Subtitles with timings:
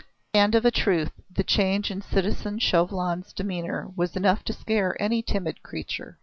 [0.33, 5.21] And of a truth the change in citizen Chauvelin's demeanour was enough to scare any
[5.21, 6.17] timid creature.